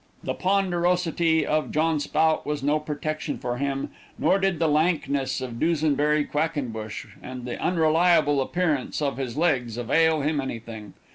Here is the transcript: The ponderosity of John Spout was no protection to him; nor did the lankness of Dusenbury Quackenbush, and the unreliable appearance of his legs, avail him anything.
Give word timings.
The 0.23 0.33
ponderosity 0.33 1.45
of 1.45 1.69
John 1.71 1.99
Spout 1.99 2.43
was 2.43 2.63
no 2.63 2.79
protection 2.79 3.37
to 3.37 3.55
him; 3.57 3.91
nor 4.17 4.39
did 4.39 4.57
the 4.57 4.67
lankness 4.67 5.41
of 5.41 5.59
Dusenbury 5.59 6.25
Quackenbush, 6.25 7.05
and 7.21 7.45
the 7.45 7.61
unreliable 7.61 8.41
appearance 8.41 8.99
of 8.99 9.17
his 9.17 9.37
legs, 9.37 9.77
avail 9.77 10.21
him 10.21 10.41
anything. 10.41 10.95